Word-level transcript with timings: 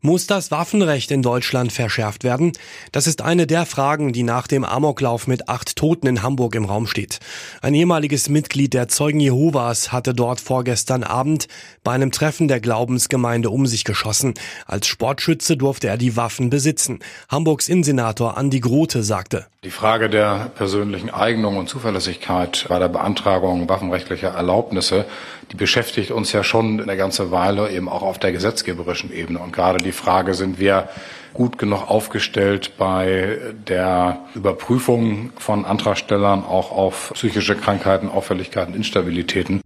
Muss 0.00 0.28
das 0.28 0.52
Waffenrecht 0.52 1.10
in 1.10 1.22
Deutschland 1.22 1.72
verschärft 1.72 2.22
werden? 2.22 2.52
Das 2.92 3.08
ist 3.08 3.20
eine 3.20 3.48
der 3.48 3.66
Fragen, 3.66 4.12
die 4.12 4.22
nach 4.22 4.46
dem 4.46 4.62
Amoklauf 4.62 5.26
mit 5.26 5.48
acht 5.48 5.74
Toten 5.74 6.06
in 6.06 6.22
Hamburg 6.22 6.54
im 6.54 6.66
Raum 6.66 6.86
steht. 6.86 7.18
Ein 7.62 7.74
ehemaliges 7.74 8.28
Mitglied 8.28 8.74
der 8.74 8.86
Zeugen 8.86 9.18
Jehovas 9.18 9.90
hatte 9.90 10.14
dort 10.14 10.40
vorgestern 10.40 11.02
Abend 11.02 11.48
bei 11.82 11.90
einem 11.90 12.12
Treffen 12.12 12.46
der 12.46 12.60
Glaubensgemeinde 12.60 13.50
um 13.50 13.66
sich 13.66 13.82
geschossen. 13.82 14.34
Als 14.66 14.86
Sportschütze 14.86 15.56
durfte 15.56 15.88
er 15.88 15.98
die 15.98 16.16
Waffen 16.16 16.48
besitzen. 16.48 17.00
Hamburgs 17.28 17.68
Innensenator 17.68 18.38
Andi 18.38 18.60
Grote 18.60 19.02
sagte. 19.02 19.46
Die 19.64 19.70
Frage 19.70 20.08
der 20.08 20.52
persönlichen 20.54 21.10
Eignung 21.10 21.56
und 21.56 21.68
Zuverlässigkeit 21.68 22.66
bei 22.68 22.78
der 22.78 22.86
Beantragung 22.86 23.68
waffenrechtlicher 23.68 24.28
Erlaubnisse, 24.28 25.04
die 25.50 25.56
beschäftigt 25.56 26.12
uns 26.12 26.30
ja 26.30 26.44
schon 26.44 26.80
eine 26.80 26.96
ganze 26.96 27.32
Weile 27.32 27.68
eben 27.70 27.88
auch 27.88 28.02
auf 28.02 28.20
der 28.20 28.30
gesetzgeberischen 28.30 29.12
Ebene. 29.12 29.40
Und 29.40 29.52
gerade 29.52 29.78
die 29.78 29.90
Frage, 29.90 30.34
sind 30.34 30.60
wir 30.60 30.88
gut 31.34 31.58
genug 31.58 31.90
aufgestellt 31.90 32.74
bei 32.78 33.40
der 33.66 34.20
Überprüfung 34.36 35.32
von 35.38 35.64
Antragstellern 35.64 36.44
auch 36.44 36.70
auf 36.70 37.10
psychische 37.14 37.56
Krankheiten, 37.56 38.08
Auffälligkeiten, 38.08 38.74
Instabilitäten. 38.74 39.60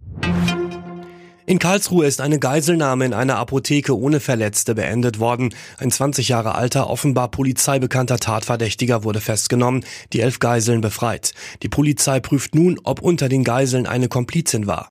In 1.45 1.59
Karlsruhe 1.59 2.05
ist 2.05 2.21
eine 2.21 2.39
Geiselnahme 2.39 3.03
in 3.03 3.13
einer 3.13 3.35
Apotheke 3.35 3.97
ohne 3.97 4.21
Verletzte 4.21 4.75
beendet 4.75 5.19
worden. 5.19 5.53
Ein 5.77 5.91
20 5.91 6.29
Jahre 6.29 6.55
alter, 6.55 6.89
offenbar 6.89 7.29
polizeibekannter 7.31 8.17
Tatverdächtiger 8.17 9.03
wurde 9.03 9.19
festgenommen, 9.19 9.83
die 10.13 10.21
elf 10.21 10.39
Geiseln 10.39 10.79
befreit. 10.79 11.33
Die 11.61 11.67
Polizei 11.67 12.21
prüft 12.21 12.55
nun, 12.55 12.79
ob 12.85 13.01
unter 13.01 13.27
den 13.27 13.43
Geiseln 13.43 13.87
eine 13.87 14.07
Komplizin 14.07 14.67
war. 14.67 14.87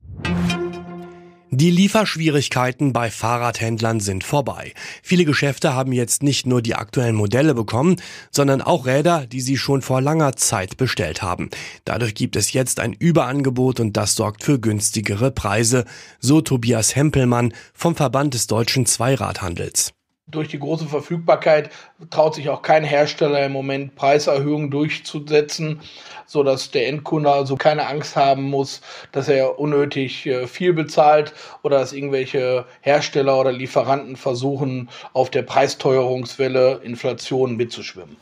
Die 1.55 1.70
Lieferschwierigkeiten 1.70 2.95
bei 2.95 3.11
Fahrradhändlern 3.11 4.00
sind 4.00 4.25
vorbei. 4.25 4.72
Viele 5.03 5.27
Geschäfte 5.27 5.75
haben 5.75 5.92
jetzt 5.92 6.22
nicht 6.22 6.47
nur 6.47 6.62
die 6.62 6.75
aktuellen 6.75 7.14
Modelle 7.14 7.53
bekommen, 7.53 7.97
sondern 8.31 8.62
auch 8.62 8.86
Räder, 8.86 9.27
die 9.27 9.42
sie 9.42 9.59
schon 9.59 9.83
vor 9.83 10.00
langer 10.00 10.34
Zeit 10.34 10.78
bestellt 10.78 11.20
haben. 11.20 11.50
Dadurch 11.84 12.14
gibt 12.14 12.36
es 12.36 12.55
jetzt 12.55 12.81
ein 12.81 12.94
Überangebot 12.94 13.81
und 13.81 13.98
das 13.98 14.14
sorgt 14.14 14.44
für 14.44 14.59
günstigere 14.59 15.31
Preise, 15.31 15.84
so 16.20 16.41
Tobias 16.41 16.97
Hempelmann 16.97 17.53
vom 17.75 17.97
Verband 17.97 18.33
des 18.33 18.47
deutschen 18.47 18.87
Zweiradhandels. 18.87 19.92
Durch 20.28 20.48
die 20.48 20.59
große 20.59 20.87
Verfügbarkeit 20.87 21.70
traut 22.11 22.37
sich 22.37 22.48
auch 22.48 22.62
kein 22.62 22.84
Hersteller 22.84 23.45
im 23.45 23.53
Moment 23.53 23.97
Preiserhöhungen 23.97 24.70
durchzusetzen, 24.70 25.81
so 26.27 26.42
dass 26.42 26.70
der 26.70 26.89
Endkunde 26.89 27.31
also 27.31 27.56
keine 27.56 27.87
Angst 27.89 28.15
haben 28.15 28.45
muss, 28.45 28.81
dass 29.11 29.28
er 29.28 29.59
unnötig 29.59 30.25
äh, 30.27 30.47
viel 30.47 30.73
bezahlt 30.73 31.34
oder 31.62 31.78
dass 31.78 31.93
irgendwelche 31.93 32.65
Hersteller 32.81 33.39
oder 33.39 33.53
Lieferanten 33.53 34.17
versuchen, 34.17 34.89
auf 35.12 35.28
der 35.28 35.43
Preisteuerungswelle 35.43 36.81
Inflation 36.84 37.56
mitzuschwimmen. 37.56 38.17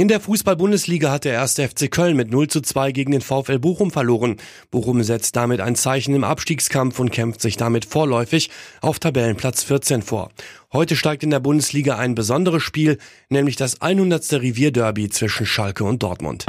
In 0.00 0.06
der 0.06 0.20
Fußball-Bundesliga 0.20 1.10
hat 1.10 1.24
der 1.24 1.32
erste 1.32 1.68
FC 1.68 1.90
Köln 1.90 2.16
mit 2.16 2.30
0 2.30 2.46
zu 2.46 2.60
2 2.60 2.92
gegen 2.92 3.10
den 3.10 3.20
VfL 3.20 3.58
Bochum 3.58 3.90
verloren. 3.90 4.36
Bochum 4.70 5.02
setzt 5.02 5.34
damit 5.34 5.60
ein 5.60 5.74
Zeichen 5.74 6.14
im 6.14 6.22
Abstiegskampf 6.22 7.00
und 7.00 7.10
kämpft 7.10 7.40
sich 7.40 7.56
damit 7.56 7.84
vorläufig 7.84 8.48
auf 8.80 9.00
Tabellenplatz 9.00 9.64
14 9.64 10.02
vor. 10.02 10.30
Heute 10.72 10.94
steigt 10.94 11.24
in 11.24 11.30
der 11.30 11.40
Bundesliga 11.40 11.98
ein 11.98 12.14
besonderes 12.14 12.62
Spiel, 12.62 12.98
nämlich 13.28 13.56
das 13.56 13.82
100. 13.82 14.34
Revierderby 14.34 15.08
zwischen 15.08 15.46
Schalke 15.46 15.82
und 15.82 16.00
Dortmund. 16.00 16.46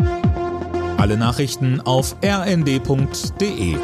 Alle 0.98 1.18
Nachrichten 1.18 1.82
auf 1.82 2.18
rnd.de 2.24 3.78